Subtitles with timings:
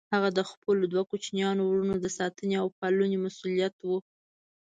[0.13, 3.87] هغه د خپلو دوه کوچنيو وروڼو د ساتنې او پالنې مسئوليت و.